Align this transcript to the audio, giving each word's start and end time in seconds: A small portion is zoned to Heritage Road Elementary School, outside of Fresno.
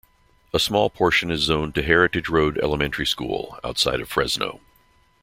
A 0.51 0.57
small 0.57 0.89
portion 0.89 1.29
is 1.29 1.41
zoned 1.41 1.75
to 1.75 1.83
Heritage 1.83 2.27
Road 2.27 2.57
Elementary 2.57 3.05
School, 3.05 3.59
outside 3.63 3.99
of 4.01 4.09
Fresno. 4.09 4.59